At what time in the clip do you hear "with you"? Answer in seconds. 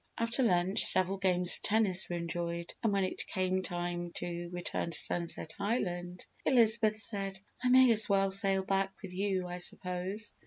9.03-9.47